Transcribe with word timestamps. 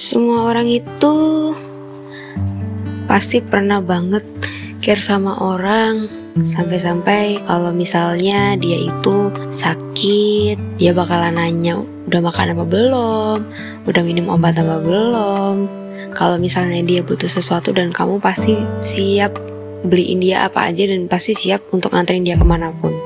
Semua 0.00 0.48
orang 0.48 0.64
itu 0.64 1.12
pasti 3.04 3.44
pernah 3.44 3.84
banget 3.84 4.24
care 4.80 4.96
sama 4.96 5.36
orang 5.44 6.08
sampai-sampai 6.40 7.44
kalau 7.44 7.68
misalnya 7.68 8.56
dia 8.56 8.80
itu 8.80 9.28
sakit, 9.52 10.80
dia 10.80 10.96
bakalan 10.96 11.36
nanya 11.36 11.84
udah 12.08 12.20
makan 12.24 12.56
apa 12.56 12.64
belum, 12.64 13.38
udah 13.84 14.00
minum 14.00 14.32
obat 14.32 14.56
apa 14.56 14.80
belum. 14.80 15.68
Kalau 16.16 16.40
misalnya 16.40 16.80
dia 16.80 17.04
butuh 17.04 17.28
sesuatu 17.28 17.68
dan 17.76 17.92
kamu 17.92 18.24
pasti 18.24 18.56
siap 18.80 19.36
beliin 19.84 20.24
dia 20.24 20.48
apa 20.48 20.72
aja 20.72 20.88
dan 20.88 21.12
pasti 21.12 21.36
siap 21.36 21.60
untuk 21.76 21.92
nganterin 21.92 22.24
dia 22.24 22.40
ke 22.40 22.46
mana 22.48 22.72
pun. 22.72 22.96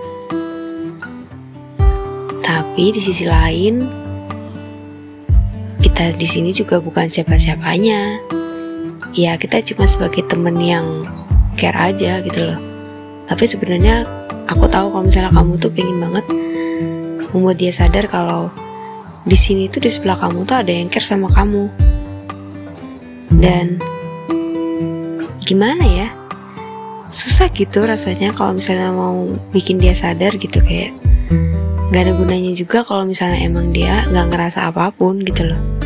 Tapi 2.39 2.95
di 2.95 3.03
sisi 3.03 3.27
lain, 3.27 3.83
kita 5.95 6.11
di 6.19 6.27
sini 6.27 6.51
juga 6.51 6.83
bukan 6.83 7.07
siapa-siapanya. 7.07 8.19
Ya 9.15 9.39
kita 9.39 9.63
cuma 9.63 9.87
sebagai 9.87 10.27
temen 10.27 10.59
yang 10.59 11.07
care 11.55 11.95
aja 11.95 12.19
gitu 12.19 12.51
loh. 12.51 12.59
Tapi 13.31 13.47
sebenarnya 13.47 14.03
aku 14.51 14.67
tahu 14.67 14.91
kalau 14.91 15.07
misalnya 15.07 15.31
kamu 15.31 15.55
tuh 15.55 15.71
pengen 15.71 16.03
banget 16.03 16.27
membuat 17.31 17.63
dia 17.63 17.71
sadar 17.71 18.11
kalau 18.11 18.51
di 19.23 19.39
sini 19.39 19.71
tuh 19.71 19.87
di 19.87 19.87
sebelah 19.87 20.19
kamu 20.19 20.43
tuh 20.43 20.67
ada 20.67 20.73
yang 20.75 20.91
care 20.91 21.07
sama 21.07 21.31
kamu. 21.31 21.71
Dan 23.39 23.79
gimana 25.47 25.87
ya? 25.87 26.11
Susah 27.07 27.47
gitu 27.55 27.87
rasanya 27.87 28.35
kalau 28.35 28.59
misalnya 28.59 28.91
mau 28.91 29.31
bikin 29.55 29.79
dia 29.79 29.95
sadar 29.95 30.35
gitu 30.43 30.59
kayak 30.59 30.91
nggak 31.95 32.11
ada 32.11 32.13
gunanya 32.19 32.51
juga 32.51 32.83
kalau 32.83 33.07
misalnya 33.07 33.39
emang 33.47 33.71
dia 33.71 34.03
nggak 34.11 34.35
ngerasa 34.35 34.75
apa 34.75 34.91
pun 34.91 35.23
gitu 35.23 35.47
loh 35.47 35.84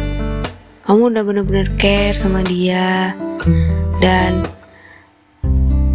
kamu 0.89 1.13
udah 1.13 1.21
bener-bener 1.21 1.69
care 1.77 2.17
sama 2.17 2.41
dia. 2.41 3.13
Dan 4.01 4.41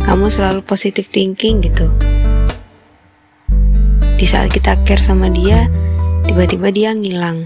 kamu 0.05 0.29
selalu 0.29 0.61
positive 0.61 1.09
thinking 1.09 1.65
gitu. 1.65 1.89
Di 4.21 4.25
saat 4.29 4.53
kita 4.53 4.77
care 4.85 5.01
sama 5.01 5.33
dia 5.33 5.65
tiba-tiba 6.29 6.69
dia 6.69 6.93
ngilang. 6.93 7.41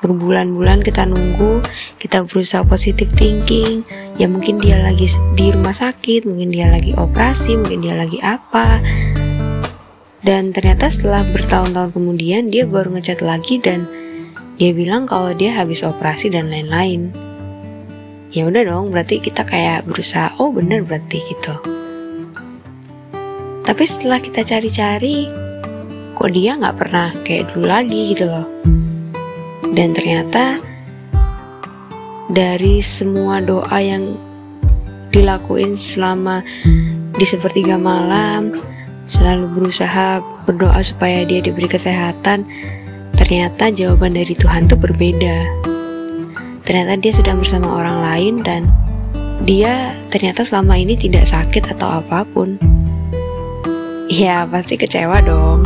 Berbulan-bulan 0.00 0.80
kita 0.80 1.04
nunggu 1.04 1.60
kita 2.00 2.24
berusaha 2.24 2.64
positive 2.64 3.12
thinking. 3.12 3.84
Ya 4.16 4.32
mungkin 4.32 4.64
dia 4.64 4.80
lagi 4.80 5.12
di 5.36 5.52
rumah 5.52 5.76
sakit 5.76 6.24
mungkin 6.24 6.56
dia 6.56 6.72
lagi 6.72 6.96
operasi 6.96 7.60
mungkin 7.60 7.84
dia 7.84 7.92
lagi 7.92 8.16
apa. 8.24 8.80
Dan 10.24 10.56
ternyata 10.56 10.88
setelah 10.88 11.20
bertahun-tahun 11.36 11.92
kemudian 11.92 12.48
dia 12.48 12.64
baru 12.64 12.96
ngechat 12.96 13.20
lagi 13.20 13.60
dan 13.60 13.97
dia 14.58 14.74
bilang 14.74 15.06
kalau 15.06 15.30
dia 15.38 15.54
habis 15.54 15.86
operasi 15.86 16.34
dan 16.34 16.50
lain-lain. 16.50 17.14
Ya 18.34 18.44
udah 18.50 18.66
dong, 18.66 18.90
berarti 18.90 19.22
kita 19.22 19.46
kayak 19.46 19.86
berusaha, 19.86 20.34
oh 20.42 20.50
bener 20.50 20.82
berarti 20.82 21.22
gitu. 21.22 21.54
Tapi 23.62 23.84
setelah 23.86 24.18
kita 24.18 24.42
cari-cari, 24.42 25.30
kok 26.18 26.34
dia 26.34 26.58
nggak 26.58 26.74
pernah 26.74 27.14
kayak 27.22 27.54
dulu 27.54 27.70
lagi 27.70 28.10
gitu 28.10 28.26
loh. 28.26 28.46
Dan 29.70 29.94
ternyata 29.94 30.58
dari 32.26 32.82
semua 32.82 33.38
doa 33.38 33.78
yang 33.78 34.18
dilakuin 35.14 35.78
selama 35.78 36.42
di 37.14 37.24
sepertiga 37.24 37.78
malam, 37.78 38.58
selalu 39.06 39.46
berusaha 39.54 40.18
berdoa 40.44 40.82
supaya 40.82 41.22
dia 41.22 41.38
diberi 41.38 41.70
kesehatan, 41.70 42.42
Ternyata 43.28 43.68
jawaban 43.68 44.16
dari 44.16 44.32
Tuhan 44.32 44.72
tuh 44.72 44.80
berbeda. 44.80 45.44
Ternyata 46.64 46.96
dia 46.96 47.12
sedang 47.12 47.44
bersama 47.44 47.76
orang 47.76 48.00
lain 48.00 48.34
dan 48.40 48.72
dia 49.44 49.92
ternyata 50.08 50.48
selama 50.48 50.80
ini 50.80 50.96
tidak 50.96 51.28
sakit 51.28 51.76
atau 51.76 52.00
apa 52.00 52.24
pun. 52.24 52.56
Ya 54.08 54.48
pasti 54.48 54.80
kecewa 54.80 55.20
dong. 55.20 55.60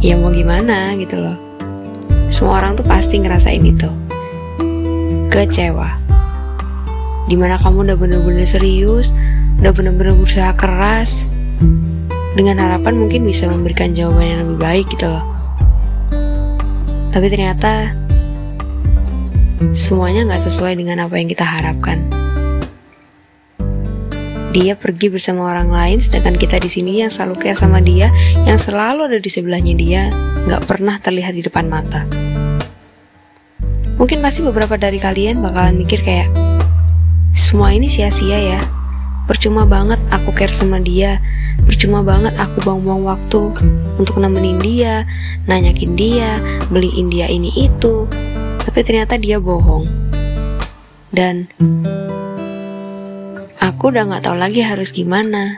Ya 0.00 0.16
mau 0.16 0.32
gimana 0.32 0.96
gitu 0.96 1.20
loh. 1.20 1.36
Semua 2.32 2.64
orang 2.64 2.80
tuh 2.80 2.88
pasti 2.88 3.20
ngerasain 3.20 3.60
itu. 3.60 3.92
Kecewa. 5.28 5.92
Di 7.28 7.36
mana 7.36 7.60
kamu 7.60 7.84
udah 7.84 8.00
bener-bener 8.00 8.48
serius, 8.48 9.12
udah 9.60 9.76
bener-bener 9.76 10.16
berusaha 10.16 10.56
keras, 10.56 11.28
dengan 12.32 12.64
harapan 12.64 12.96
mungkin 12.96 13.28
bisa 13.28 13.44
memberikan 13.44 13.92
jawaban 13.92 14.24
yang 14.24 14.40
lebih 14.48 14.58
baik 14.64 14.88
gitu 14.88 15.12
loh. 15.12 15.33
Tapi 17.14 17.30
ternyata 17.30 17.94
semuanya 19.70 20.26
nggak 20.26 20.50
sesuai 20.50 20.74
dengan 20.74 21.06
apa 21.06 21.14
yang 21.14 21.30
kita 21.30 21.46
harapkan. 21.46 22.02
Dia 24.50 24.74
pergi 24.74 25.14
bersama 25.14 25.46
orang 25.46 25.70
lain, 25.70 26.02
sedangkan 26.02 26.34
kita 26.34 26.58
di 26.58 26.66
sini 26.66 27.06
yang 27.06 27.10
selalu 27.14 27.38
care 27.38 27.58
sama 27.58 27.78
dia, 27.78 28.10
yang 28.46 28.58
selalu 28.58 29.06
ada 29.14 29.18
di 29.22 29.30
sebelahnya 29.30 29.74
dia, 29.78 30.10
nggak 30.50 30.66
pernah 30.66 30.98
terlihat 30.98 31.38
di 31.38 31.42
depan 31.46 31.70
mata. 31.70 32.02
Mungkin 33.94 34.18
pasti 34.18 34.42
beberapa 34.42 34.74
dari 34.74 34.98
kalian 34.98 35.38
bakalan 35.38 35.78
mikir 35.78 36.02
kayak, 36.02 36.30
semua 37.30 37.70
ini 37.70 37.86
sia-sia 37.86 38.58
ya. 38.58 38.60
Percuma 39.24 39.64
banget 39.64 39.96
aku 40.12 40.36
care 40.36 40.52
sama 40.52 40.76
dia, 40.84 41.16
percuma 41.64 42.04
banget 42.04 42.36
aku 42.36 42.60
buang-buang 42.60 43.08
waktu 43.08 43.56
untuk 43.96 44.20
nemenin 44.20 44.60
dia, 44.60 45.08
nanyakin 45.48 45.96
dia, 45.96 46.44
beliin 46.68 47.08
dia 47.08 47.24
ini 47.32 47.48
itu. 47.56 48.04
Tapi 48.60 48.80
ternyata 48.84 49.16
dia 49.16 49.40
bohong. 49.40 49.88
Dan 51.08 51.48
aku 53.56 53.88
udah 53.88 54.12
gak 54.12 54.28
tahu 54.28 54.36
lagi 54.36 54.60
harus 54.60 54.92
gimana. 54.92 55.56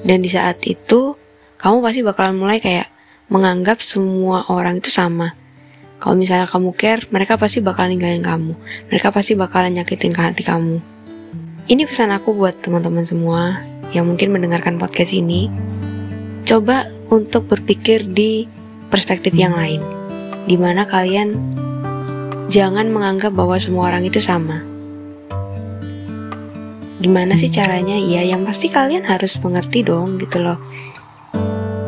Dan 0.00 0.24
di 0.24 0.32
saat 0.32 0.64
itu, 0.64 1.20
kamu 1.60 1.84
pasti 1.84 2.00
bakalan 2.00 2.40
mulai 2.40 2.64
kayak 2.64 2.88
menganggap 3.28 3.84
semua 3.84 4.48
orang 4.48 4.80
itu 4.80 4.88
sama. 4.88 5.36
Kalau 6.00 6.16
misalnya 6.16 6.48
kamu 6.48 6.72
care, 6.76 7.04
mereka 7.12 7.36
pasti 7.36 7.60
bakalan 7.60 7.96
ninggalin 7.96 8.24
kamu. 8.24 8.52
Mereka 8.88 9.12
pasti 9.12 9.36
bakalan 9.36 9.76
nyakitin 9.76 10.12
ke 10.16 10.20
hati 10.20 10.44
kamu. 10.44 10.93
Ini 11.64 11.88
pesan 11.88 12.12
aku 12.12 12.36
buat 12.36 12.60
teman-teman 12.60 13.08
semua 13.08 13.64
yang 13.96 14.04
mungkin 14.04 14.36
mendengarkan 14.36 14.76
podcast 14.76 15.16
ini. 15.16 15.48
Coba 16.44 16.92
untuk 17.08 17.48
berpikir 17.48 18.04
di 18.04 18.44
perspektif 18.92 19.32
yang 19.32 19.56
lain, 19.56 19.80
di 20.44 20.60
mana 20.60 20.84
kalian 20.84 21.32
jangan 22.52 22.92
menganggap 22.92 23.32
bahwa 23.32 23.56
semua 23.56 23.88
orang 23.88 24.04
itu 24.04 24.20
sama. 24.20 24.60
Gimana 27.00 27.32
sih 27.40 27.48
caranya? 27.48 27.96
Ya, 27.96 28.20
yang 28.20 28.44
pasti 28.44 28.68
kalian 28.68 29.08
harus 29.08 29.40
mengerti 29.40 29.88
dong, 29.88 30.20
gitu 30.20 30.44
loh. 30.44 30.60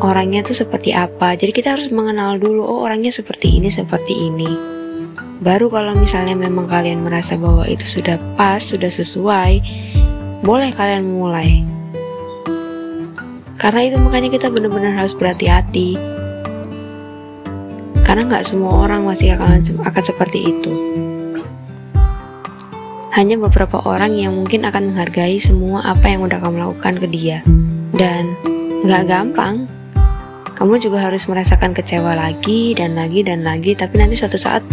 Orangnya 0.01 0.41
tuh 0.41 0.57
seperti 0.57 0.97
apa? 0.97 1.37
Jadi 1.37 1.53
kita 1.53 1.77
harus 1.77 1.93
mengenal 1.93 2.41
dulu, 2.41 2.65
oh 2.65 2.81
orangnya 2.81 3.13
seperti 3.13 3.61
ini, 3.61 3.69
seperti 3.69 4.25
ini. 4.25 4.76
Baru 5.37 5.69
kalau 5.69 5.93
misalnya 5.93 6.33
memang 6.33 6.65
kalian 6.65 7.05
merasa 7.05 7.37
bahwa 7.37 7.61
itu 7.69 7.85
sudah 7.85 8.17
pas, 8.33 8.57
sudah 8.57 8.89
sesuai, 8.89 9.61
boleh 10.41 10.73
kalian 10.73 11.05
mulai. 11.13 11.61
Karena 13.61 13.81
itu 13.85 13.97
makanya 14.01 14.33
kita 14.33 14.49
benar-benar 14.49 14.97
harus 14.97 15.13
berhati-hati. 15.13 15.97
Karena 18.01 18.23
nggak 18.33 18.45
semua 18.49 18.81
orang 18.87 19.05
masih 19.05 19.37
akan 19.37 19.61
akan 19.61 20.03
seperti 20.05 20.39
itu. 20.41 20.73
Hanya 23.13 23.37
beberapa 23.37 23.81
orang 23.81 24.13
yang 24.13 24.37
mungkin 24.37 24.65
akan 24.65 24.93
menghargai 24.93 25.41
semua 25.41 25.85
apa 25.85 26.05
yang 26.05 26.25
udah 26.25 26.37
kamu 26.37 26.65
lakukan 26.65 27.01
ke 27.01 27.07
dia. 27.09 27.41
Dan 27.93 28.33
nggak 28.85 29.09
gampang, 29.09 29.65
kamu 30.57 30.81
juga 30.81 31.05
harus 31.05 31.29
merasakan 31.29 31.77
kecewa 31.77 32.17
lagi 32.17 32.73
dan 32.73 32.97
lagi 32.97 33.21
dan 33.21 33.45
lagi, 33.45 33.77
tapi 33.77 34.01
nanti 34.01 34.17
suatu 34.17 34.41
saat 34.41 34.65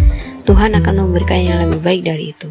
Tuhan 0.49 0.73
akan 0.73 1.05
memberikan 1.05 1.37
yang 1.37 1.61
lebih 1.61 1.77
baik 1.85 2.01
dari 2.09 2.33
itu. 2.33 2.49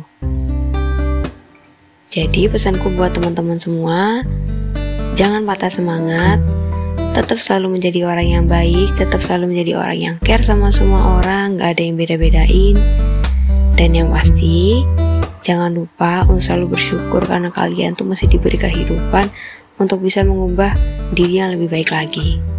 Jadi 2.15 2.47
pesanku 2.47 2.95
buat 2.95 3.11
teman-teman 3.11 3.59
semua, 3.59 4.23
jangan 5.19 5.43
patah 5.43 5.67
semangat, 5.67 6.39
tetap 7.11 7.43
selalu 7.43 7.75
menjadi 7.75 8.07
orang 8.07 8.27
yang 8.31 8.45
baik, 8.47 8.95
tetap 8.95 9.19
selalu 9.19 9.51
menjadi 9.51 9.83
orang 9.83 9.99
yang 9.99 10.15
care 10.23 10.47
sama 10.47 10.71
semua 10.71 11.19
orang, 11.19 11.59
gak 11.59 11.75
ada 11.75 11.83
yang 11.83 11.99
beda-bedain. 11.99 12.79
Dan 13.75 13.99
yang 13.99 14.15
pasti, 14.15 14.87
jangan 15.43 15.75
lupa 15.75 16.23
untuk 16.31 16.55
selalu 16.55 16.79
bersyukur 16.79 17.27
karena 17.27 17.51
kalian 17.51 17.99
tuh 17.99 18.07
masih 18.07 18.31
diberi 18.31 18.63
kehidupan 18.63 19.27
untuk 19.83 19.99
bisa 19.99 20.23
mengubah 20.23 20.79
diri 21.11 21.43
yang 21.43 21.51
lebih 21.51 21.67
baik 21.67 21.91
lagi. 21.91 22.54